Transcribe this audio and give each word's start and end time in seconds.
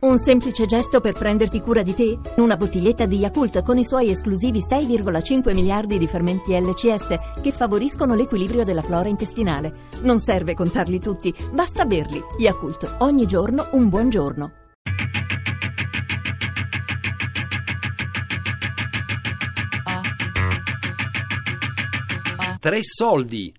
Un 0.00 0.18
semplice 0.18 0.64
gesto 0.64 1.00
per 1.00 1.12
prenderti 1.12 1.60
cura 1.60 1.82
di 1.82 1.94
te? 1.94 2.18
Una 2.36 2.56
bottiglietta 2.56 3.04
di 3.04 3.18
Yakult 3.18 3.60
con 3.62 3.76
i 3.76 3.84
suoi 3.84 4.10
esclusivi 4.10 4.60
6,5 4.60 5.52
miliardi 5.52 5.98
di 5.98 6.06
fermenti 6.06 6.58
LCS 6.58 7.40
che 7.42 7.52
favoriscono 7.52 8.14
l'equilibrio 8.14 8.64
della 8.64 8.80
flora 8.80 9.08
intestinale. 9.08 9.88
Non 10.00 10.18
serve 10.20 10.54
contarli 10.54 11.00
tutti, 11.00 11.34
basta 11.52 11.84
berli. 11.84 12.18
Yakult, 12.38 12.96
ogni 13.00 13.26
giorno 13.26 13.68
un 13.72 13.90
buon 13.90 14.08
giorno. 14.08 14.52
Tre 22.58 22.78
soldi. 22.80 23.52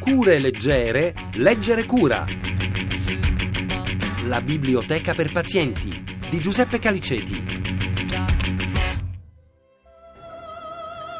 Cure 0.00 0.38
leggere, 0.38 1.14
leggere 1.34 1.84
cura. 1.84 2.45
La 4.26 4.40
biblioteca 4.40 5.14
per 5.14 5.30
pazienti 5.30 5.88
di 6.28 6.40
Giuseppe 6.40 6.80
Caliceti. 6.80 7.40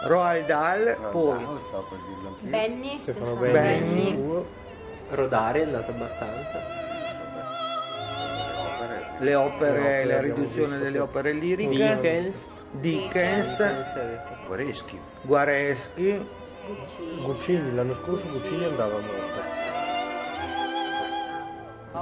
Roald 0.02 0.46
Dahl, 0.46 1.10
poi 1.12 1.46
Benny, 2.40 2.98
Stefano 2.98 3.36
Benni, 3.36 4.12
Benni. 4.12 4.44
Rodari 5.10 5.60
è 5.60 5.62
andato 5.62 5.92
abbastanza. 5.92 6.58
le 6.58 8.56
opere, 8.56 9.14
Le 9.18 9.34
opere 9.36 10.04
la 10.04 10.20
riduzione 10.20 10.78
delle 10.78 10.98
opere 10.98 11.32
liriche, 11.32 11.70
Dickens. 11.70 12.48
Dickens, 12.72 13.56
Guareschi. 14.48 14.98
Guareschi, 15.22 16.28
Guccini. 16.66 17.22
Guccini, 17.22 17.74
l'anno 17.74 17.94
scorso 17.94 18.26
Guccini 18.26 18.64
andava 18.64 18.98
morto. 18.98 19.65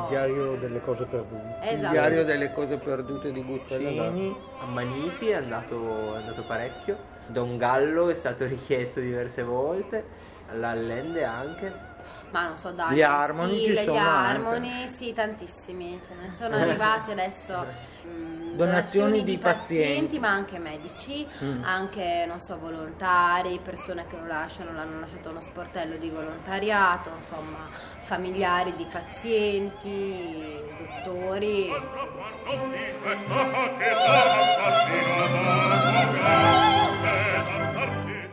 Il 0.03 0.09
diario 0.09 0.57
delle 0.57 0.80
cose 0.80 1.05
perdute. 1.05 1.59
il 1.62 1.79
Esatto. 1.79 1.93
diario 1.93 2.25
delle 2.25 2.53
cose 2.53 2.77
perdute 2.79 3.33
di 3.33 3.43
Guccini, 3.43 4.37
Ammaniti 4.59 5.29
è 5.29 5.34
andato, 5.34 6.14
è 6.14 6.19
andato 6.19 6.42
parecchio. 6.42 6.97
Don 7.27 7.56
Gallo 7.56 8.09
è 8.11 8.14
stato 8.14 8.45
richiesto 8.47 9.01
diverse 9.01 9.42
volte. 9.42 10.05
L'Allende 10.53 11.25
anche. 11.25 11.92
Ma 12.30 12.47
non 12.48 12.56
so, 12.58 12.70
dai. 12.72 12.94
Gli 12.94 13.02
Harmony 13.02 13.62
ci 13.62 13.77
sono 13.77 13.92
Gli 13.92 13.97
anche. 13.98 14.30
Harmony, 14.30 14.88
sì, 14.97 15.12
tantissimi. 15.12 16.00
Ce 16.06 16.14
ne 16.20 16.30
sono 16.36 16.56
arrivati 16.61 17.11
adesso. 17.12 17.66
mm, 18.06 18.42
Donazioni 18.56 19.24
di 19.24 19.33
di 19.33 19.38
pazienti. 19.38 19.84
pazienti, 19.84 20.19
ma 20.20 20.28
anche 20.28 20.58
medici, 20.58 21.27
Mm. 21.42 21.64
anche, 21.64 22.24
non 22.28 22.38
so, 22.41 22.56
volontari, 22.58 23.58
persone 23.62 24.06
che 24.06 24.16
lo 24.16 24.27
lasciano, 24.27 24.72
l'hanno 24.72 25.00
lasciato 25.00 25.30
uno 25.30 25.41
sportello 25.41 25.96
di 25.96 26.08
volontariato, 26.08 27.11
insomma, 27.16 27.69
familiari 28.05 28.74
di 28.77 28.86
pazienti, 28.91 30.61
dottori. 30.78 31.68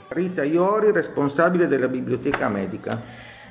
Rita 0.10 0.44
Iori, 0.44 0.92
responsabile 0.92 1.68
della 1.68 1.88
biblioteca 1.88 2.50
medica. 2.50 3.00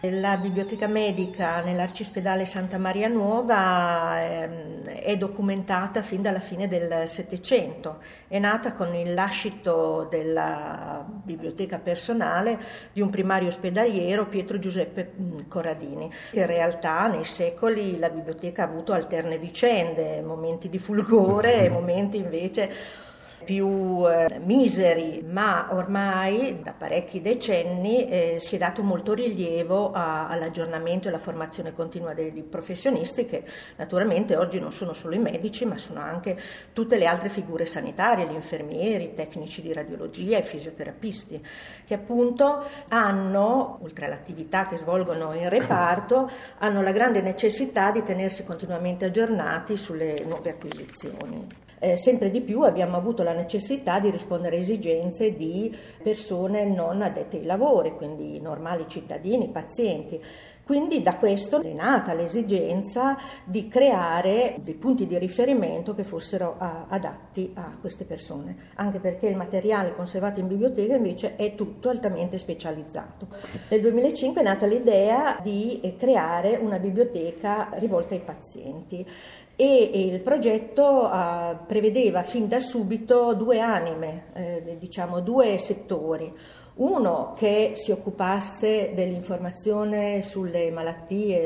La 0.05 0.39
biblioteca 0.39 0.87
medica 0.87 1.61
nell'arcispedale 1.61 2.47
Santa 2.47 2.79
Maria 2.79 3.07
Nuova 3.07 4.19
ehm, 4.23 4.85
è 4.85 5.15
documentata 5.19 6.01
fin 6.01 6.23
dalla 6.23 6.41
fine 6.41 6.69
del 6.69 7.07
Settecento. 7.07 7.99
È 8.27 8.39
nata 8.39 8.73
con 8.73 8.95
il 8.95 9.13
lascito 9.13 10.07
della 10.09 11.05
biblioteca 11.07 11.77
personale 11.77 12.59
di 12.95 13.03
un 13.03 13.11
primario 13.11 13.49
ospedaliero, 13.49 14.25
Pietro 14.25 14.59
Giuseppe 14.59 15.13
mm, 15.21 15.39
Corradini. 15.49 16.11
In 16.31 16.47
realtà 16.47 17.07
nei 17.09 17.25
secoli 17.25 17.99
la 17.99 18.09
biblioteca 18.09 18.63
ha 18.63 18.69
avuto 18.69 18.95
alterne 18.95 19.37
vicende, 19.37 20.23
momenti 20.23 20.71
di 20.71 20.79
fulgore 20.79 21.63
e 21.63 21.69
momenti 21.71 22.17
invece 22.17 22.73
più 23.45 24.05
eh, 24.09 24.39
miseri, 24.39 25.25
ma 25.27 25.69
ormai 25.73 26.61
da 26.63 26.73
parecchi 26.73 27.21
decenni 27.21 28.09
eh, 28.09 28.37
si 28.41 28.57
è 28.57 28.59
dato 28.59 28.83
molto 28.83 29.15
rilievo 29.15 29.93
a- 29.93 30.29
all'aggiornamento 30.29 31.07
e 31.07 31.11
alla 31.11 31.19
formazione 31.19 31.75
continua 31.75 32.15
dei, 32.15 32.33
dei 32.33 32.43
professionisti 32.43 33.25
che 33.25 33.45
naturalmente 33.77 34.37
oggi 34.37 34.61
non 34.61 34.73
sono 34.73 34.93
solo 34.93 35.15
i 35.15 35.19
medici, 35.19 35.65
ma 35.65 35.79
sono 35.79 36.01
anche 36.01 36.39
tutte 36.73 36.97
le 36.97 37.07
altre 37.07 37.29
figure 37.29 37.67
sanitarie, 37.67 38.27
gli 38.27 38.35
infermieri, 38.35 39.05
i 39.05 39.15
tecnici 39.15 39.63
di 39.63 39.73
radiologia, 39.73 40.39
i 40.39 40.43
fisioterapisti, 40.43 41.41
che 41.85 41.95
appunto 41.95 42.65
hanno, 42.89 43.79
oltre 43.83 44.07
all'attività 44.07 44.67
che 44.67 44.77
svolgono 44.77 45.33
in 45.35 45.49
reparto, 45.49 46.31
hanno 46.59 46.83
la 46.83 46.93
grande 46.93 47.21
necessità 47.21 47.91
di 47.91 48.03
tenersi 48.03 48.45
continuamente 48.45 49.07
aggiornati 49.07 49.77
sulle 49.77 50.17
nuove 50.27 50.51
acquisizioni. 50.51 51.70
Eh, 51.83 51.97
sempre 51.97 52.31
di 52.31 52.43
più 52.43 52.61
abbiamo 52.61 52.99
avuto 52.99 53.23
la 53.23 53.33
necessità 53.33 53.99
di 54.01 54.11
rispondere 54.11 54.57
a 54.57 54.59
esigenze 54.59 55.35
di 55.35 55.75
persone 56.03 56.67
non 56.67 57.01
addette 57.01 57.39
ai 57.39 57.47
lavori, 57.47 57.93
quindi 57.93 58.39
normali 58.39 58.85
cittadini, 58.87 59.49
pazienti. 59.49 60.21
Quindi 60.71 61.03
da 61.03 61.17
questo 61.17 61.61
è 61.63 61.73
nata 61.73 62.15
l'esigenza 62.15 63.17
di 63.43 63.67
creare 63.67 64.55
dei 64.63 64.75
punti 64.75 65.05
di 65.05 65.19
riferimento 65.19 65.97
che 65.97 66.05
fossero 66.05 66.55
ah, 66.59 66.85
adatti 66.89 67.51
a 67.55 67.77
queste 67.81 68.05
persone, 68.05 68.71
anche 68.77 69.01
perché 69.01 69.27
il 69.27 69.35
materiale 69.35 69.93
conservato 69.93 70.39
in 70.39 70.47
biblioteca 70.47 70.95
invece 70.95 71.35
è 71.35 71.57
tutto 71.57 71.89
altamente 71.89 72.39
specializzato. 72.39 73.27
Nel 73.69 73.81
2005 73.81 74.41
è 74.41 74.45
nata 74.45 74.67
l'idea 74.67 75.41
di 75.43 75.81
eh, 75.81 75.97
creare 75.97 76.55
una 76.55 76.79
biblioteca 76.79 77.71
rivolta 77.73 78.15
ai 78.15 78.21
pazienti 78.21 79.05
e 79.57 79.91
il 79.93 80.21
progetto 80.21 81.13
eh, 81.13 81.57
prevedeva 81.67 82.23
fin 82.23 82.47
da 82.47 82.61
subito 82.61 83.35
due 83.35 83.59
anime, 83.59 84.27
eh, 84.35 84.77
diciamo 84.79 85.19
due 85.19 85.59
settori. 85.59 86.33
Uno 86.75 87.35
che 87.37 87.73
si 87.75 87.91
occupasse 87.91 88.93
dell'informazione 88.95 90.23
sulle 90.23 90.71
malattie 90.71 91.37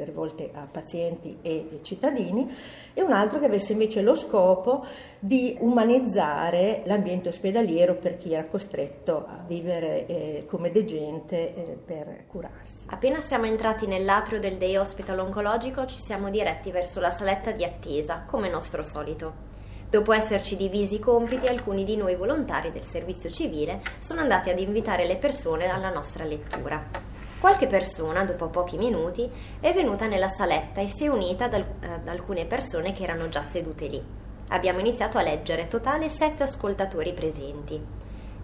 eh, 0.00 0.04
rivolte 0.04 0.50
a 0.52 0.66
pazienti 0.70 1.38
e, 1.40 1.68
e 1.72 1.78
cittadini 1.82 2.54
e 2.92 3.02
un 3.02 3.12
altro 3.12 3.38
che 3.38 3.46
avesse 3.46 3.72
invece 3.72 4.02
lo 4.02 4.14
scopo 4.14 4.84
di 5.18 5.56
umanizzare 5.60 6.82
l'ambiente 6.84 7.28
ospedaliero 7.28 7.94
per 7.94 8.18
chi 8.18 8.32
era 8.32 8.44
costretto 8.44 9.18
a 9.18 9.42
vivere 9.46 10.06
eh, 10.06 10.46
come 10.46 10.70
degente 10.70 11.54
eh, 11.54 11.78
per 11.82 12.26
curarsi. 12.26 12.86
Appena 12.90 13.20
siamo 13.20 13.46
entrati 13.46 13.86
nell'atrio 13.86 14.38
del 14.38 14.56
Day 14.56 14.76
Hospital 14.76 15.18
oncologico 15.20 15.86
ci 15.86 15.98
siamo 15.98 16.30
diretti 16.30 16.70
verso 16.70 17.00
la 17.00 17.10
saletta 17.10 17.52
di 17.52 17.64
attesa, 17.64 18.24
come 18.26 18.48
nostro 18.48 18.82
solito. 18.82 19.45
Dopo 19.88 20.12
esserci 20.12 20.56
divisi 20.56 20.96
i 20.96 20.98
compiti, 20.98 21.46
alcuni 21.46 21.84
di 21.84 21.96
noi 21.96 22.16
volontari 22.16 22.72
del 22.72 22.82
servizio 22.82 23.30
civile 23.30 23.82
sono 23.98 24.20
andati 24.20 24.50
ad 24.50 24.58
invitare 24.58 25.06
le 25.06 25.16
persone 25.16 25.68
alla 25.68 25.90
nostra 25.90 26.24
lettura. 26.24 26.84
Qualche 27.38 27.68
persona, 27.68 28.24
dopo 28.24 28.48
pochi 28.48 28.76
minuti, 28.78 29.30
è 29.60 29.72
venuta 29.72 30.06
nella 30.06 30.26
saletta 30.26 30.80
e 30.80 30.88
si 30.88 31.04
è 31.04 31.08
unita 31.08 31.44
ad, 31.44 31.54
al- 31.54 31.74
ad 31.82 32.08
alcune 32.08 32.46
persone 32.46 32.92
che 32.92 33.04
erano 33.04 33.28
già 33.28 33.44
sedute 33.44 33.86
lì. 33.86 34.02
Abbiamo 34.48 34.80
iniziato 34.80 35.18
a 35.18 35.22
leggere, 35.22 35.68
totale 35.68 36.08
sette 36.08 36.42
ascoltatori 36.42 37.12
presenti. 37.12 37.80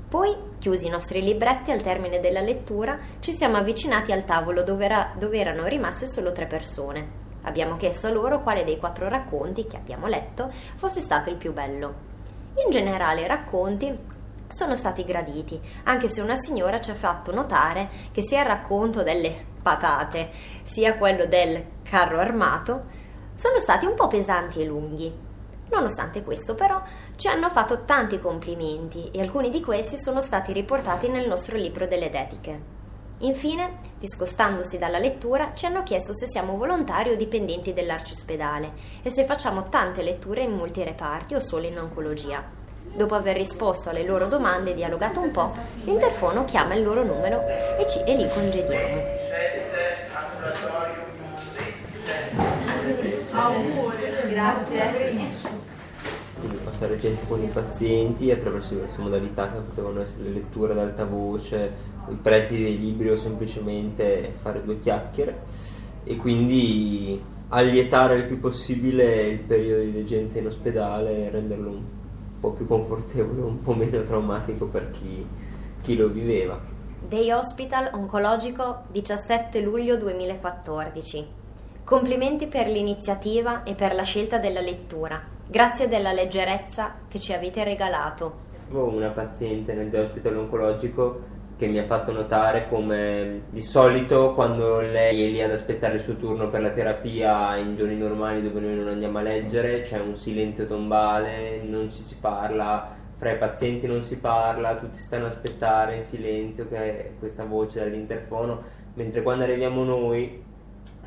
Poi, 0.08 0.36
chiusi 0.58 0.86
i 0.86 0.90
nostri 0.90 1.22
libretti 1.22 1.72
al 1.72 1.82
termine 1.82 2.20
della 2.20 2.40
lettura, 2.40 2.98
ci 3.18 3.32
siamo 3.32 3.56
avvicinati 3.56 4.12
al 4.12 4.24
tavolo 4.24 4.62
dove, 4.62 4.84
era- 4.84 5.12
dove 5.18 5.38
erano 5.38 5.66
rimaste 5.66 6.06
solo 6.06 6.30
tre 6.30 6.46
persone. 6.46 7.21
Abbiamo 7.42 7.76
chiesto 7.76 8.06
a 8.06 8.10
loro 8.10 8.42
quale 8.42 8.64
dei 8.64 8.78
quattro 8.78 9.08
racconti 9.08 9.66
che 9.66 9.76
abbiamo 9.76 10.06
letto 10.06 10.50
fosse 10.76 11.00
stato 11.00 11.30
il 11.30 11.36
più 11.36 11.52
bello. 11.52 12.10
In 12.64 12.70
generale 12.70 13.22
i 13.22 13.26
racconti 13.26 13.98
sono 14.48 14.74
stati 14.74 15.04
graditi, 15.04 15.60
anche 15.84 16.08
se 16.08 16.20
una 16.20 16.36
signora 16.36 16.80
ci 16.80 16.90
ha 16.90 16.94
fatto 16.94 17.32
notare 17.32 17.88
che 18.12 18.22
sia 18.22 18.40
il 18.40 18.46
racconto 18.46 19.02
delle 19.02 19.46
patate, 19.62 20.30
sia 20.62 20.96
quello 20.98 21.24
del 21.24 21.64
carro 21.82 22.18
armato, 22.18 22.84
sono 23.34 23.58
stati 23.58 23.86
un 23.86 23.94
po' 23.94 24.08
pesanti 24.08 24.60
e 24.60 24.64
lunghi. 24.64 25.30
Nonostante 25.70 26.22
questo, 26.22 26.54
però, 26.54 26.82
ci 27.16 27.28
hanno 27.28 27.48
fatto 27.48 27.84
tanti 27.84 28.20
complimenti 28.20 29.10
e 29.10 29.22
alcuni 29.22 29.48
di 29.48 29.62
questi 29.62 29.96
sono 29.96 30.20
stati 30.20 30.52
riportati 30.52 31.08
nel 31.08 31.26
nostro 31.26 31.56
libro 31.56 31.86
delle 31.86 32.10
dediche. 32.10 32.71
Infine, 33.22 33.78
discostandosi 34.00 34.78
dalla 34.78 34.98
lettura, 34.98 35.52
ci 35.54 35.66
hanno 35.66 35.84
chiesto 35.84 36.12
se 36.12 36.26
siamo 36.26 36.56
volontari 36.56 37.10
o 37.10 37.16
dipendenti 37.16 37.72
dell'arcispedale 37.72 38.72
e 39.00 39.10
se 39.10 39.24
facciamo 39.24 39.62
tante 39.62 40.02
letture 40.02 40.42
in 40.42 40.50
molti 40.50 40.82
reparti 40.82 41.34
o 41.34 41.40
solo 41.40 41.66
in 41.66 41.78
oncologia. 41.78 42.42
Dopo 42.94 43.14
aver 43.14 43.36
risposto 43.36 43.90
alle 43.90 44.02
loro 44.02 44.26
domande 44.26 44.72
e 44.72 44.74
dialogato 44.74 45.20
un 45.20 45.30
po', 45.30 45.52
l'interfono 45.84 46.44
chiama 46.44 46.74
il 46.74 46.82
loro 46.82 47.04
numero 47.04 47.44
e, 47.78 47.86
ci, 47.88 48.02
e 48.04 48.16
li 48.16 48.28
congediamo. 48.28 49.20
Grazie. 54.28 55.11
Passare 56.82 56.98
tempo 56.98 57.26
con 57.28 57.40
i 57.40 57.46
pazienti 57.46 58.32
attraverso 58.32 58.74
diverse 58.74 59.00
modalità 59.00 59.48
che 59.48 59.60
potevano 59.60 60.00
essere 60.00 60.24
le 60.24 60.30
letture 60.30 60.72
ad 60.72 60.80
alta 60.80 61.04
voce, 61.04 61.72
i 62.10 62.14
prestiti 62.16 62.64
dei 62.64 62.76
libri 62.76 63.08
o 63.08 63.14
semplicemente 63.14 64.34
fare 64.40 64.64
due 64.64 64.78
chiacchiere. 64.78 65.42
E 66.02 66.16
quindi 66.16 67.22
allietare 67.50 68.16
il 68.16 68.24
più 68.24 68.40
possibile 68.40 69.28
il 69.28 69.38
periodo 69.38 69.84
di 69.84 69.92
degenza 69.92 70.40
in 70.40 70.46
ospedale 70.46 71.26
e 71.26 71.30
renderlo 71.30 71.70
un 71.70 71.82
po' 72.40 72.50
più 72.50 72.66
confortevole, 72.66 73.42
un 73.42 73.60
po' 73.60 73.74
meno 73.74 74.02
traumatico 74.02 74.66
per 74.66 74.90
chi, 74.90 75.24
chi 75.82 75.94
lo 75.94 76.08
viveva. 76.08 76.60
Day 77.06 77.30
Hospital 77.30 77.90
Oncologico 77.92 78.86
17 78.90 79.60
luglio 79.60 79.96
2014. 79.96 81.26
Complimenti 81.84 82.48
per 82.48 82.66
l'iniziativa 82.66 83.62
e 83.62 83.76
per 83.76 83.94
la 83.94 84.02
scelta 84.02 84.38
della 84.38 84.60
lettura. 84.60 85.32
Grazie 85.48 85.88
della 85.88 86.12
leggerezza 86.12 86.94
che 87.08 87.18
ci 87.18 87.32
avete 87.32 87.62
regalato. 87.64 88.50
Avevo 88.70 88.94
una 88.94 89.10
paziente 89.10 89.74
nel 89.74 89.90
Day 89.90 90.02
Hospital 90.02 90.36
Oncologico 90.36 91.40
che 91.56 91.66
mi 91.66 91.78
ha 91.78 91.84
fatto 91.84 92.10
notare 92.10 92.68
come 92.68 93.42
di 93.50 93.60
solito 93.60 94.32
quando 94.34 94.80
lei 94.80 95.24
è 95.24 95.30
lì 95.30 95.42
ad 95.42 95.50
aspettare 95.50 95.96
il 95.96 96.00
suo 96.00 96.16
turno 96.16 96.48
per 96.48 96.62
la 96.62 96.70
terapia 96.70 97.56
in 97.56 97.76
giorni 97.76 97.96
normali 97.96 98.42
dove 98.42 98.60
noi 98.60 98.74
non 98.74 98.88
andiamo 98.88 99.18
a 99.18 99.22
leggere 99.22 99.82
c'è 99.82 100.00
un 100.00 100.16
silenzio 100.16 100.66
tombale, 100.66 101.60
non 101.62 101.90
ci 101.90 102.02
si 102.02 102.16
parla, 102.18 102.96
fra 103.16 103.32
i 103.32 103.38
pazienti 103.38 103.86
non 103.86 104.02
si 104.02 104.18
parla, 104.18 104.76
tutti 104.76 104.98
stanno 104.98 105.26
a 105.26 105.28
aspettare 105.28 105.96
in 105.96 106.04
silenzio 106.04 106.66
che 106.66 106.76
è 106.76 107.10
questa 107.18 107.44
voce 107.44 107.78
dall'interfono, 107.78 108.62
mentre 108.94 109.22
quando 109.22 109.44
arriviamo 109.44 109.84
noi 109.84 110.42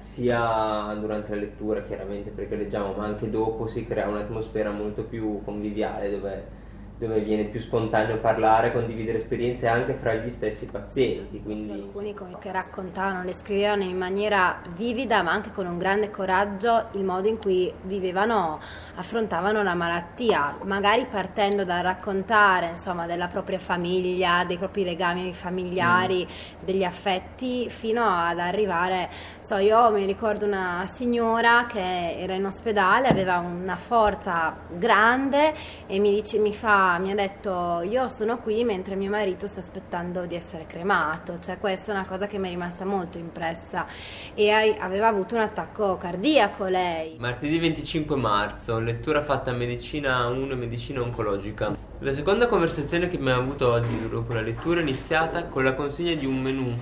sia 0.05 0.95
durante 0.99 1.33
la 1.33 1.41
lettura 1.41 1.83
chiaramente 1.83 2.29
perché 2.29 2.55
leggiamo 2.55 2.93
ma 2.93 3.05
anche 3.05 3.29
dopo 3.29 3.67
si 3.67 3.85
crea 3.85 4.07
un'atmosfera 4.07 4.71
molto 4.71 5.03
più 5.03 5.41
conviviale 5.43 6.09
dove 6.09 6.47
dove 6.97 7.19
viene 7.19 7.43
più 7.43 7.59
spontaneo 7.59 8.17
parlare, 8.19 8.71
condividere 8.71 9.17
esperienze 9.17 9.67
anche 9.67 9.93
fra 9.95 10.13
gli 10.13 10.29
stessi 10.29 10.65
pazienti. 10.67 11.41
Quindi... 11.41 11.71
Alcuni 11.73 12.13
che 12.39 12.51
raccontavano, 12.51 13.23
le 13.23 13.33
scrivevano 13.33 13.83
in 13.83 13.97
maniera 13.97 14.61
vivida 14.75 15.21
ma 15.21 15.31
anche 15.31 15.51
con 15.51 15.65
un 15.65 15.77
grande 15.77 16.09
coraggio 16.09 16.87
il 16.93 17.03
modo 17.03 17.27
in 17.27 17.37
cui 17.37 17.71
vivevano, 17.83 18.59
affrontavano 18.95 19.61
la 19.61 19.73
malattia, 19.73 20.57
magari 20.63 21.05
partendo 21.09 21.65
dal 21.65 21.83
raccontare 21.83 22.69
insomma, 22.69 23.05
della 23.05 23.27
propria 23.27 23.59
famiglia, 23.59 24.45
dei 24.45 24.57
propri 24.57 24.85
legami 24.85 25.33
familiari, 25.33 26.25
mm. 26.25 26.63
degli 26.63 26.83
affetti, 26.83 27.69
fino 27.69 28.05
ad 28.05 28.39
arrivare, 28.39 29.09
so 29.39 29.57
io 29.57 29.91
mi 29.91 30.05
ricordo 30.05 30.45
una 30.45 30.85
signora 30.85 31.65
che 31.67 32.17
era 32.17 32.35
in 32.35 32.45
ospedale, 32.45 33.09
aveva 33.09 33.39
una 33.39 33.75
forza 33.75 34.55
grande 34.69 35.53
e 35.87 35.99
mi, 35.99 36.13
dice, 36.13 36.39
mi 36.39 36.53
fa 36.53 36.84
mi 36.99 37.11
ha 37.11 37.15
detto 37.15 37.81
io 37.81 38.07
sono 38.09 38.37
qui 38.37 38.63
mentre 38.63 38.95
mio 38.95 39.09
marito 39.09 39.47
sta 39.47 39.59
aspettando 39.59 40.25
di 40.25 40.35
essere 40.35 40.65
cremato, 40.67 41.39
cioè 41.39 41.57
questa 41.57 41.91
è 41.91 41.95
una 41.95 42.05
cosa 42.05 42.27
che 42.27 42.37
mi 42.37 42.47
è 42.47 42.49
rimasta 42.49 42.85
molto 42.85 43.17
impressa 43.17 43.85
e 44.33 44.51
aveva 44.79 45.07
avuto 45.07 45.35
un 45.35 45.41
attacco 45.41 45.97
cardiaco 45.97 46.65
lei. 46.65 47.15
Martedì 47.19 47.57
25 47.59 48.15
marzo, 48.15 48.79
lettura 48.79 49.21
fatta 49.21 49.51
a 49.51 49.53
medicina 49.53 50.27
1 50.27 50.51
e 50.51 50.55
medicina 50.55 51.01
oncologica. 51.01 51.75
La 51.99 52.13
seconda 52.13 52.47
conversazione 52.47 53.07
che 53.07 53.17
abbiamo 53.17 53.41
avuto 53.41 53.71
oggi 53.71 54.07
dopo 54.07 54.33
la 54.33 54.41
lettura 54.41 54.79
è 54.79 54.83
iniziata 54.83 55.45
con 55.47 55.63
la 55.63 55.73
consegna 55.73 56.13
di 56.13 56.25
un 56.25 56.41
menù 56.41 56.73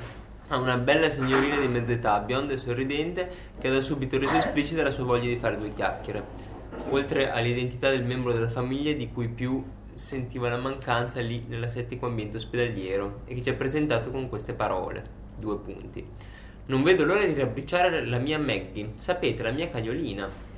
a 0.50 0.58
una 0.58 0.78
bella 0.78 1.10
signorina 1.10 1.58
di 1.58 1.68
mezza 1.68 1.94
età, 1.94 2.20
bionda 2.20 2.54
e 2.54 2.58
sorridente, 2.58 3.32
che 3.60 3.70
ha 3.70 3.72
da 3.72 3.82
subito 3.82 4.20
reso 4.20 4.36
esplicita 4.36 4.84
la 4.84 4.92
sua 4.92 5.06
voglia 5.06 5.28
di 5.28 5.38
fare 5.38 5.58
due 5.58 5.72
chiacchiere 5.72 6.52
oltre 6.90 7.32
all'identità 7.32 7.90
del 7.90 8.04
membro 8.04 8.34
della 8.34 8.50
famiglia 8.50 8.94
di 8.94 9.12
cui 9.12 9.28
più 9.28 9.64
sentiva 9.96 10.50
la 10.50 10.58
mancanza 10.58 11.20
lì 11.20 11.46
nell'asettico 11.48 12.06
ambiente 12.06 12.38
ospedaliero 12.38 13.22
e 13.26 13.36
che 13.36 13.42
ci 13.42 13.50
ha 13.50 13.54
presentato 13.54 14.12
con 14.12 14.30
queste 14.30 14.54
parole. 14.54 15.22
Due 15.38 15.58
punti. 15.58 16.06
Non 16.66 16.84
vedo 16.84 17.04
l'ora 17.04 17.26
di 17.26 17.34
rabbricciare 17.34 18.06
la 18.06 18.20
mia 18.20 18.40
Maggie, 18.40 18.94
sapete, 18.96 19.44
la 19.44 19.52
mia 19.52 19.70
cagnolina. 19.70 20.52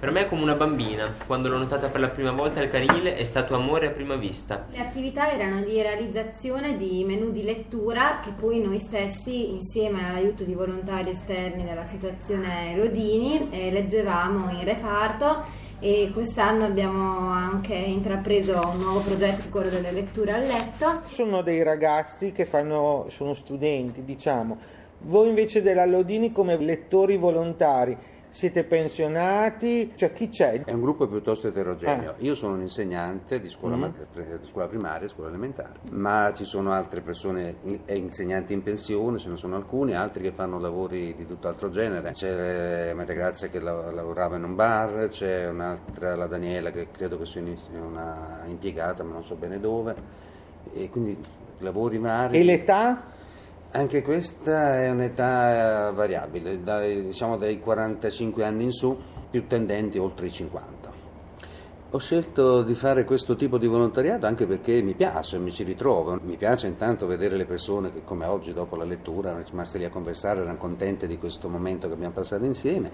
Per 0.00 0.10
me 0.10 0.22
è 0.22 0.26
come 0.26 0.42
una 0.42 0.54
bambina, 0.54 1.12
quando 1.26 1.50
l'ho 1.50 1.58
notata 1.58 1.90
per 1.90 2.00
la 2.00 2.08
prima 2.08 2.30
volta 2.32 2.60
al 2.60 2.70
canile 2.70 3.14
è 3.16 3.24
stato 3.24 3.54
amore 3.54 3.88
a 3.88 3.90
prima 3.90 4.16
vista. 4.16 4.66
Le 4.70 4.78
attività 4.78 5.30
erano 5.30 5.60
di 5.62 5.82
realizzazione 5.82 6.78
di 6.78 7.04
menu 7.04 7.30
di 7.30 7.42
lettura 7.42 8.20
che 8.24 8.30
poi 8.30 8.60
noi 8.60 8.80
stessi, 8.80 9.50
insieme 9.50 10.08
all'aiuto 10.08 10.44
di 10.44 10.54
volontari 10.54 11.10
esterni 11.10 11.64
della 11.64 11.84
situazione 11.84 12.74
Rodini, 12.74 13.50
eh, 13.50 13.70
leggevamo 13.70 14.50
in 14.50 14.64
reparto 14.64 15.44
e 15.80 16.10
quest'anno 16.12 16.66
abbiamo 16.66 17.30
anche 17.30 17.74
intrapreso 17.74 18.60
un 18.72 18.78
nuovo 18.78 19.00
progetto, 19.00 19.48
quello 19.50 19.70
delle 19.70 19.90
letture 19.90 20.32
a 20.32 20.38
letto. 20.38 21.00
Sono 21.06 21.42
dei 21.42 21.62
ragazzi 21.62 22.32
che 22.32 22.44
fanno, 22.44 23.06
sono 23.08 23.34
studenti, 23.34 24.04
diciamo. 24.04 24.56
Voi 25.02 25.28
invece 25.28 25.62
della 25.62 25.86
Lodini 25.86 26.30
come 26.30 26.58
lettori 26.58 27.16
volontari 27.16 27.96
siete 28.30 28.64
pensionati? 28.64 29.92
Cioè 29.94 30.12
chi 30.12 30.28
c'è? 30.28 30.62
È 30.64 30.72
un 30.72 30.80
gruppo 30.80 31.06
piuttosto 31.06 31.48
eterogeneo. 31.48 32.14
Eh. 32.16 32.24
Io 32.24 32.34
sono 32.34 32.54
un 32.54 32.62
insegnante 32.62 33.40
di 33.40 33.48
scuola, 33.48 33.76
mm. 33.76 33.82
di 34.12 34.46
scuola 34.46 34.68
primaria 34.68 35.06
e 35.06 35.10
scuola 35.10 35.28
elementare, 35.28 35.80
ma 35.92 36.32
ci 36.34 36.44
sono 36.44 36.72
altre 36.72 37.00
persone, 37.00 37.56
insegnanti 37.86 38.52
in 38.52 38.62
pensione, 38.62 39.18
ce 39.18 39.28
ne 39.28 39.36
sono 39.36 39.56
alcuni, 39.56 39.94
altri 39.94 40.22
che 40.22 40.32
fanno 40.32 40.58
lavori 40.58 41.14
di 41.14 41.26
tutt'altro 41.26 41.70
genere. 41.70 42.12
C'è 42.12 42.92
Maria 42.94 43.14
Grazia 43.14 43.48
che 43.48 43.60
lavorava 43.60 44.36
in 44.36 44.44
un 44.44 44.54
bar, 44.54 45.08
c'è 45.08 45.48
un'altra, 45.48 46.14
la 46.16 46.26
Daniela, 46.26 46.70
che 46.70 46.88
credo 46.90 47.18
che 47.18 47.26
sia 47.26 47.42
una 47.80 48.42
impiegata, 48.46 49.02
ma 49.02 49.12
non 49.12 49.24
so 49.24 49.34
bene 49.34 49.60
dove. 49.60 49.94
E 50.72 50.88
quindi 50.90 51.18
lavori 51.58 51.98
vari. 51.98 52.38
E 52.38 52.44
l'età? 52.44 53.18
Anche 53.72 54.02
questa 54.02 54.80
è 54.80 54.90
un'età 54.90 55.92
variabile, 55.92 56.60
dai, 56.60 57.04
diciamo 57.04 57.36
dai 57.36 57.60
45 57.60 58.44
anni 58.44 58.64
in 58.64 58.72
su, 58.72 58.98
più 59.30 59.46
tendenti 59.46 59.96
oltre 59.96 60.26
i 60.26 60.30
50. 60.32 60.99
Ho 61.92 61.98
scelto 61.98 62.62
di 62.62 62.74
fare 62.74 63.04
questo 63.04 63.34
tipo 63.34 63.58
di 63.58 63.66
volontariato 63.66 64.24
anche 64.24 64.46
perché 64.46 64.80
mi 64.80 64.94
piace, 64.94 65.40
mi 65.40 65.50
ci 65.50 65.64
ritrovo. 65.64 66.20
Mi 66.22 66.36
piace 66.36 66.68
intanto 66.68 67.04
vedere 67.04 67.36
le 67.36 67.46
persone 67.46 67.90
che 67.90 68.04
come 68.04 68.26
oggi 68.26 68.52
dopo 68.52 68.76
la 68.76 68.84
lettura 68.84 69.30
erano 69.30 69.44
rimaste 69.44 69.78
lì 69.78 69.84
a 69.84 69.90
conversare, 69.90 70.42
erano 70.42 70.56
contente 70.56 71.08
di 71.08 71.18
questo 71.18 71.48
momento 71.48 71.88
che 71.88 71.94
abbiamo 71.94 72.12
passato 72.12 72.44
insieme 72.44 72.92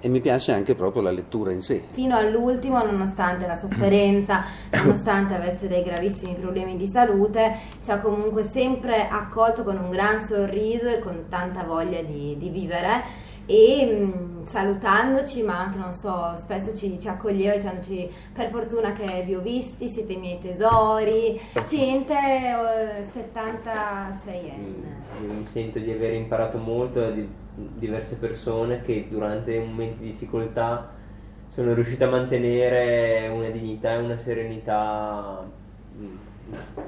e 0.00 0.08
mi 0.08 0.20
piace 0.20 0.52
anche 0.52 0.74
proprio 0.74 1.02
la 1.02 1.10
lettura 1.10 1.52
in 1.52 1.60
sé. 1.60 1.88
Fino 1.90 2.16
all'ultimo, 2.16 2.82
nonostante 2.82 3.46
la 3.46 3.54
sofferenza, 3.54 4.42
nonostante 4.72 5.34
avesse 5.34 5.68
dei 5.68 5.82
gravissimi 5.82 6.32
problemi 6.32 6.78
di 6.78 6.86
salute, 6.86 7.54
ci 7.84 7.90
ha 7.90 8.00
comunque 8.00 8.44
sempre 8.44 9.08
accolto 9.08 9.62
con 9.62 9.76
un 9.76 9.90
gran 9.90 10.20
sorriso 10.20 10.88
e 10.88 11.00
con 11.00 11.26
tanta 11.28 11.64
voglia 11.64 12.00
di, 12.00 12.34
di 12.38 12.48
vivere 12.48 13.26
e 13.50 13.86
mh, 13.86 14.02
mm, 14.02 14.42
salutandoci, 14.42 15.42
ma 15.42 15.60
anche 15.60 15.78
non 15.78 15.94
so, 15.94 16.34
spesso 16.36 16.76
ci, 16.76 17.00
ci 17.00 17.08
accoglieva 17.08 17.54
dicendoci 17.54 18.06
per 18.30 18.50
fortuna 18.50 18.92
che 18.92 19.22
vi 19.24 19.34
ho 19.34 19.40
visti, 19.40 19.88
siete 19.88 20.12
i 20.12 20.18
miei 20.18 20.38
tesori. 20.38 21.40
Paziente 21.54 22.12
eh, 22.12 23.02
76enne. 23.02 25.22
Mm, 25.22 25.38
mi 25.38 25.46
sento 25.46 25.78
di 25.78 25.90
aver 25.90 26.12
imparato 26.12 26.58
molto 26.58 27.00
da 27.00 27.08
di, 27.08 27.26
diverse 27.54 28.16
persone 28.16 28.82
che 28.82 29.06
durante 29.08 29.58
momenti 29.58 30.04
di 30.04 30.10
difficoltà 30.12 30.90
sono 31.48 31.72
riuscite 31.72 32.04
a 32.04 32.10
mantenere 32.10 33.28
una 33.28 33.48
dignità 33.48 33.94
e 33.94 33.96
una 33.96 34.16
serenità 34.16 35.42
mm, 35.96 36.16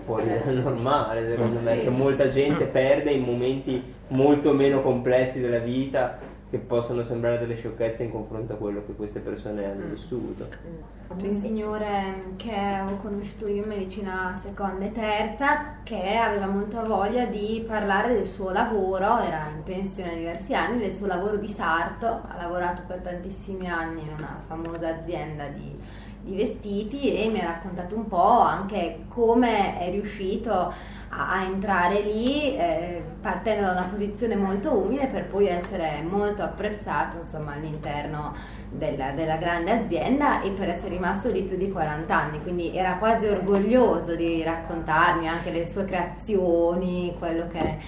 fuori 0.00 0.28
dal 0.28 0.56
normale, 0.56 1.26
secondo 1.26 1.58
me, 1.60 1.80
che 1.80 1.88
molta 1.88 2.28
gente 2.28 2.66
perde 2.66 3.12
in 3.12 3.22
momenti 3.22 3.82
molto 4.08 4.52
meno 4.52 4.82
complessi 4.82 5.40
della 5.40 5.58
vita 5.58 6.28
che 6.50 6.58
possono 6.58 7.04
sembrare 7.04 7.38
delle 7.38 7.56
sciocchezze 7.56 8.02
in 8.02 8.10
confronto 8.10 8.54
a 8.54 8.56
quello 8.56 8.84
che 8.84 8.94
queste 8.94 9.20
persone 9.20 9.64
hanno 9.64 9.86
mm. 9.86 9.90
vissuto. 9.90 10.48
Mm. 10.66 11.24
Un 11.24 11.40
signore 11.40 12.32
che 12.36 12.80
ho 12.84 12.96
conosciuto 12.96 13.46
io 13.46 13.62
in 13.62 13.68
medicina 13.68 14.36
seconda 14.42 14.84
e 14.84 14.90
terza 14.90 15.76
che 15.84 16.16
aveva 16.16 16.46
molta 16.46 16.82
voglia 16.82 17.26
di 17.26 17.64
parlare 17.66 18.14
del 18.14 18.26
suo 18.26 18.50
lavoro, 18.50 19.20
era 19.20 19.48
in 19.48 19.62
pensione 19.62 20.16
diversi 20.16 20.52
anni, 20.52 20.80
del 20.80 20.92
suo 20.92 21.06
lavoro 21.06 21.36
di 21.36 21.48
sarto, 21.48 22.06
ha 22.06 22.36
lavorato 22.36 22.82
per 22.84 23.00
tantissimi 23.00 23.68
anni 23.68 24.02
in 24.02 24.12
una 24.18 24.42
famosa 24.48 24.88
azienda 24.88 25.46
di, 25.46 25.78
di 26.30 26.36
vestiti 26.36 27.22
e 27.22 27.28
mi 27.28 27.40
ha 27.40 27.46
raccontato 27.46 27.96
un 27.96 28.06
po' 28.06 28.40
anche 28.40 29.00
come 29.08 29.78
è 29.78 29.90
riuscito 29.90 30.72
a, 31.12 31.42
entrare 31.42 32.02
lì 32.02 32.56
eh, 32.56 33.02
partendo 33.20 33.62
da 33.62 33.72
una 33.72 33.88
posizione 33.90 34.36
molto 34.36 34.72
umile 34.72 35.08
per 35.08 35.26
poi 35.26 35.48
essere 35.48 36.02
molto 36.02 36.42
apprezzato 36.42 37.18
insomma, 37.18 37.54
all'interno 37.54 38.34
della, 38.70 39.10
della, 39.10 39.36
grande 39.36 39.72
azienda 39.72 40.40
e 40.42 40.50
per 40.50 40.68
essere 40.68 40.90
rimasto 40.90 41.28
lì 41.28 41.42
più 41.42 41.56
di 41.56 41.72
40 41.72 42.16
anni, 42.16 42.40
quindi 42.40 42.76
era 42.76 42.94
quasi 42.98 43.26
orgoglioso 43.26 44.14
di 44.14 44.42
raccontarmi 44.44 45.26
anche 45.26 45.50
le 45.50 45.66
sue 45.66 45.84
creazioni, 45.84 47.14
quello 47.18 47.48
che 47.48 47.78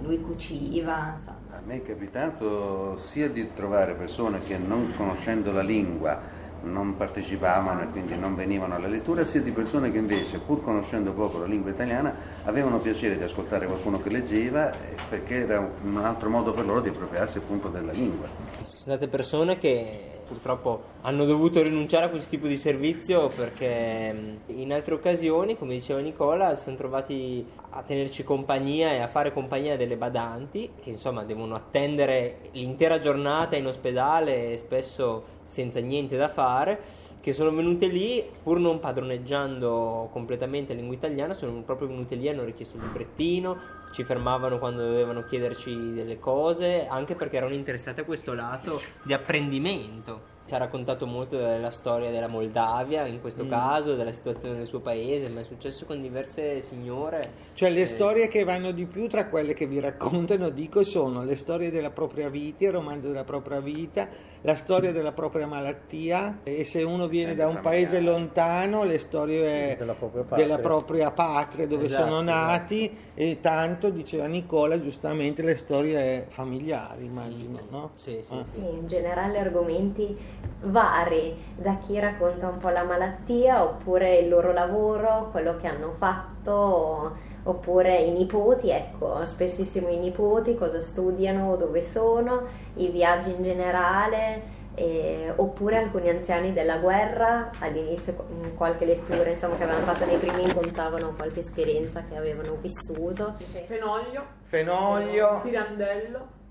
lui 0.00 0.20
cuciva. 0.22 1.16
Insomma. 1.16 1.42
A 1.50 1.60
me 1.62 1.76
è 1.76 1.82
capitato 1.82 2.96
sia 2.96 3.28
di 3.28 3.52
trovare 3.52 3.92
persone 3.92 4.40
che 4.40 4.56
non 4.56 4.92
conoscendo 4.96 5.52
la 5.52 5.62
lingua 5.62 6.33
non 6.64 6.96
partecipavano 6.96 7.82
e 7.82 7.88
quindi 7.88 8.16
non 8.16 8.34
venivano 8.34 8.74
alla 8.74 8.88
lettura, 8.88 9.24
sia 9.24 9.42
di 9.42 9.52
persone 9.52 9.92
che 9.92 9.98
invece, 9.98 10.38
pur 10.38 10.62
conoscendo 10.62 11.12
poco 11.12 11.38
la 11.38 11.46
lingua 11.46 11.70
italiana, 11.70 12.14
avevano 12.44 12.78
piacere 12.78 13.16
di 13.16 13.24
ascoltare 13.24 13.66
qualcuno 13.66 14.00
che 14.00 14.10
leggeva 14.10 14.72
eh, 14.72 14.94
perché 15.08 15.42
era 15.42 15.58
un 15.58 15.96
altro 15.98 16.28
modo 16.28 16.52
per 16.52 16.64
loro 16.64 16.80
di 16.80 16.88
appropriarsi 16.88 17.38
appunto 17.38 17.68
della 17.68 17.92
lingua. 17.92 18.26
Ci 18.58 18.64
sono 18.64 18.96
state 18.96 19.08
persone 19.08 19.56
che 19.58 20.12
purtroppo 20.26 20.82
hanno 21.02 21.24
dovuto 21.24 21.62
rinunciare 21.62 22.06
a 22.06 22.08
questo 22.08 22.28
tipo 22.28 22.46
di 22.46 22.56
servizio 22.56 23.28
perché 23.28 24.38
in 24.46 24.72
altre 24.72 24.94
occasioni, 24.94 25.56
come 25.56 25.72
diceva 25.72 26.00
Nicola, 26.00 26.56
si 26.56 26.62
sono 26.62 26.76
trovati 26.76 27.46
a 27.70 27.82
tenerci 27.82 28.24
compagnia 28.24 28.92
e 28.92 29.00
a 29.00 29.08
fare 29.08 29.32
compagnia 29.32 29.76
delle 29.76 29.96
badanti 29.96 30.70
che 30.80 30.90
insomma 30.90 31.24
devono 31.24 31.54
attendere 31.54 32.38
l'intera 32.52 32.98
giornata 32.98 33.56
in 33.56 33.66
ospedale 33.66 34.56
spesso 34.56 35.24
senza 35.42 35.80
niente 35.80 36.16
da 36.16 36.28
fare 36.28 36.80
che 37.24 37.32
sono 37.32 37.50
venute 37.52 37.86
lì 37.86 38.22
pur 38.42 38.58
non 38.58 38.80
padroneggiando 38.80 40.10
completamente 40.12 40.74
la 40.74 40.80
lingua 40.80 40.94
italiana, 40.94 41.32
sono 41.32 41.62
proprio 41.62 41.88
venute 41.88 42.16
lì, 42.16 42.28
hanno 42.28 42.44
richiesto 42.44 42.76
il 42.76 42.82
librettino, 42.82 43.56
ci 43.92 44.04
fermavano 44.04 44.58
quando 44.58 44.82
dovevano 44.86 45.24
chiederci 45.24 45.94
delle 45.94 46.18
cose, 46.18 46.86
anche 46.86 47.14
perché 47.14 47.38
erano 47.38 47.54
interessate 47.54 48.02
a 48.02 48.04
questo 48.04 48.34
lato 48.34 48.78
di 49.02 49.14
apprendimento. 49.14 50.33
Ci 50.46 50.54
ha 50.54 50.58
raccontato 50.58 51.06
molto 51.06 51.38
della 51.38 51.70
storia 51.70 52.10
della 52.10 52.26
Moldavia, 52.26 53.06
in 53.06 53.20
questo 53.20 53.44
mm. 53.44 53.48
caso, 53.48 53.94
della 53.94 54.12
situazione 54.12 54.56
del 54.56 54.66
suo 54.66 54.80
paese, 54.80 55.28
ma 55.30 55.40
è 55.40 55.44
successo 55.44 55.86
con 55.86 56.00
diverse 56.00 56.60
signore. 56.60 57.32
Cioè 57.54 57.70
le 57.70 57.82
eh... 57.82 57.86
storie 57.86 58.28
che 58.28 58.44
vanno 58.44 58.70
di 58.70 58.84
più 58.84 59.08
tra 59.08 59.28
quelle 59.28 59.54
che 59.54 59.66
vi 59.66 59.80
raccontano, 59.80 60.50
dico, 60.50 60.84
sono 60.84 61.24
le 61.24 61.36
storie 61.36 61.70
della 61.70 61.90
propria 61.90 62.28
vita, 62.28 62.64
il 62.64 62.72
romanzo 62.72 63.08
della 63.08 63.24
propria 63.24 63.60
vita, 63.60 64.06
la 64.44 64.54
storia 64.54 64.92
della 64.92 65.12
propria 65.12 65.46
malattia 65.46 66.40
e 66.42 66.64
se 66.64 66.82
uno 66.82 67.08
viene 67.08 67.34
da 67.34 67.48
un 67.48 67.60
paese 67.60 68.00
lontano, 68.00 68.84
le 68.84 68.98
storie 68.98 69.74
della 69.78 69.94
propria 69.94 70.22
patria, 70.24 70.46
della 70.46 70.58
propria 70.58 71.10
patria 71.10 71.66
dove 71.66 71.86
esatto, 71.86 72.08
sono 72.08 72.20
nati 72.20 72.84
esatto. 72.84 73.00
e 73.14 73.38
tanto, 73.40 73.88
diceva 73.88 74.26
Nicola, 74.26 74.78
giustamente 74.78 75.40
le 75.42 75.56
storie 75.56 76.26
familiari, 76.28 77.06
immagino, 77.06 77.60
no? 77.70 77.90
Sì, 77.94 78.20
sì, 78.22 78.34
ah. 78.34 78.44
sì. 78.44 78.60
sì 78.60 78.66
in 78.66 78.86
generale 78.86 79.38
argomenti 79.38 80.14
vari, 80.62 81.36
da 81.56 81.76
chi 81.78 81.98
racconta 81.98 82.48
un 82.48 82.58
po' 82.58 82.70
la 82.70 82.84
malattia 82.84 83.62
oppure 83.62 84.16
il 84.16 84.28
loro 84.28 84.52
lavoro, 84.52 85.28
quello 85.30 85.56
che 85.56 85.66
hanno 85.66 85.94
fatto 85.98 87.32
oppure 87.44 87.96
i 87.96 88.10
nipoti, 88.10 88.70
ecco, 88.70 89.24
spessissimo 89.24 89.88
i 89.88 89.98
nipoti, 89.98 90.56
cosa 90.56 90.80
studiano, 90.80 91.56
dove 91.56 91.86
sono, 91.86 92.46
i 92.76 92.88
viaggi 92.88 93.30
in 93.30 93.42
generale, 93.42 94.62
eh, 94.74 95.32
oppure 95.36 95.76
alcuni 95.76 96.08
anziani 96.08 96.52
della 96.52 96.78
guerra, 96.78 97.50
all'inizio 97.60 98.26
in 98.42 98.54
qualche 98.56 98.84
lettura 98.84 99.28
insomma, 99.28 99.56
che 99.56 99.64
avevano 99.64 99.84
fatto 99.84 100.06
nei 100.06 100.16
primi 100.16 100.52
contavano 100.52 101.14
qualche 101.14 101.40
esperienza 101.40 102.02
che 102.08 102.16
avevano 102.16 102.56
vissuto. 102.60 103.34
Fenoglio, 103.38 104.24
Fenoglio, 104.44 105.40
Pirandello. 105.42 106.42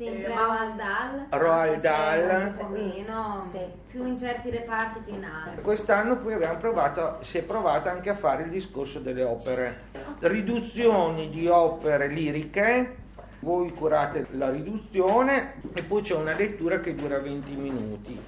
Sempre 0.00 0.32
eh, 0.32 0.34
Roald 0.34 0.76
Dahl. 0.76 1.26
Roald 1.28 1.80
Dahl. 1.82 2.54
Meno, 2.70 3.46
sì. 3.50 3.58
più 3.90 4.06
in 4.06 4.18
certi 4.18 4.48
reparti 4.48 5.02
che 5.04 5.10
in 5.10 5.24
altri. 5.24 5.60
Quest'anno 5.60 6.16
poi 6.16 6.32
abbiamo 6.32 6.56
provato, 6.56 7.18
si 7.20 7.36
è 7.36 7.42
provato 7.42 7.90
anche 7.90 8.08
a 8.08 8.16
fare 8.16 8.44
il 8.44 8.48
discorso 8.48 8.98
delle 9.00 9.22
opere. 9.24 9.88
Riduzioni 10.20 11.28
di 11.28 11.48
opere 11.48 12.08
liriche, 12.08 12.96
voi 13.40 13.74
curate 13.74 14.26
la 14.30 14.48
riduzione 14.48 15.60
e 15.74 15.82
poi 15.82 16.00
c'è 16.00 16.14
una 16.14 16.32
lettura 16.32 16.80
che 16.80 16.94
dura 16.94 17.18
20 17.18 17.52
minuti. 17.52 18.18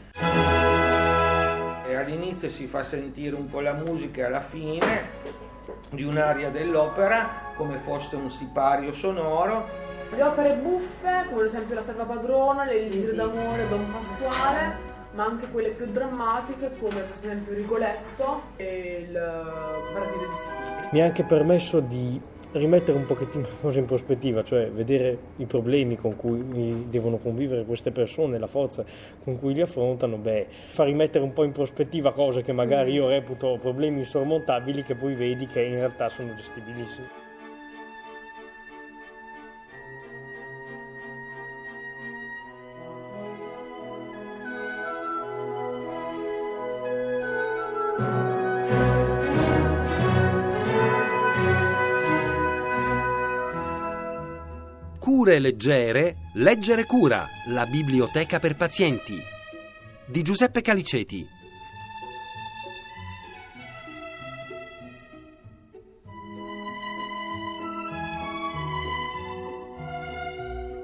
E 1.88 1.95
all'inizio 1.95 2.50
si 2.50 2.67
fa 2.67 2.85
sentire 2.85 3.35
un 3.35 3.49
po' 3.49 3.61
la 3.61 3.73
musica 3.73 4.21
e 4.21 4.25
alla 4.25 4.43
fine 4.43 5.09
di 5.88 6.02
un'aria 6.02 6.50
dell'opera 6.50 7.50
come 7.55 7.79
fosse 7.79 8.17
un 8.17 8.31
sipario 8.31 8.93
sonoro 8.93 9.91
le 10.14 10.23
opere 10.23 10.54
buffe, 10.54 11.25
come 11.28 11.40
ad 11.40 11.47
esempio 11.47 11.75
La 11.75 11.83
Serva 11.83 12.04
Padrona, 12.04 12.64
Le 12.64 12.73
Elisire 12.73 13.14
d'Amore, 13.14 13.69
Don 13.69 13.90
Pasquale, 13.90 14.90
ma 15.12 15.25
anche 15.25 15.49
quelle 15.50 15.71
più 15.71 15.87
drammatiche 15.87 16.73
come 16.78 17.00
ad 17.00 17.09
esempio 17.09 17.54
Rigoletto 17.54 18.42
e 18.57 19.07
il 19.09 19.12
Barbiere 19.12 20.26
di 20.28 20.35
Siviglia. 20.35 20.88
Mi 20.92 21.00
ha 21.00 21.04
anche 21.07 21.25
permesso 21.25 21.81
di 21.81 22.21
rimettere 22.52 22.99
un 22.99 23.07
pochettino 23.07 23.45
le 23.45 23.57
cose 23.62 23.78
in 23.78 23.87
prospettiva, 23.87 24.45
cioè 24.45 24.71
vedere 24.71 25.16
i 25.37 25.47
problemi 25.47 25.97
con 25.97 26.16
cui 26.16 26.87
devono 26.90 27.16
convivere 27.16 27.64
queste 27.64 27.90
persone, 27.90 28.38
la 28.38 28.47
forza 28.47 28.85
con 29.25 29.38
cui 29.38 29.54
li 29.54 29.62
affrontano, 29.62 30.19
beh, 30.19 30.47
fa 30.71 30.85
rimettere 30.85 31.25
un 31.25 31.33
po' 31.33 31.45
in 31.45 31.52
prospettiva 31.52 32.12
cose 32.12 32.42
che 32.42 32.52
magari 32.52 32.92
io 32.92 33.09
reputo 33.09 33.59
problemi 33.59 34.00
insormontabili 34.00 34.83
che 34.83 34.95
poi 34.95 35.14
vedi 35.14 35.47
che 35.47 35.62
in 35.62 35.76
realtà 35.76 36.11
sono 36.11 36.35
gestibilissimi. 36.35 37.22
Cure 55.23 55.38
leggere, 55.38 56.17
leggere 56.35 56.85
cura, 56.85 57.29
la 57.47 57.64
biblioteca 57.64 58.41
per 58.41 58.57
pazienti 58.57 59.23
di 60.05 60.23
Giuseppe 60.23 60.62
Caliceti. 60.62 61.25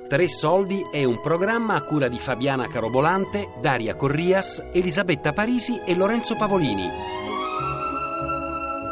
Tre 0.07 0.28
soldi 0.28 0.87
è 0.88 1.02
un 1.02 1.21
programma 1.21 1.75
a 1.75 1.83
cura 1.83 2.07
di 2.07 2.21
Fabiana 2.21 2.68
Carobolante, 2.68 3.54
Daria 3.61 3.97
Corrias, 3.97 4.68
Elisabetta 4.73 5.33
Parisi 5.33 5.80
e 5.85 5.97
Lorenzo 5.97 6.37
Pavolini. 6.37 6.88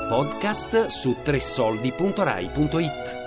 Podcast 0.08 0.86
su 0.86 1.14
tressoldi.rai.it 1.22 3.25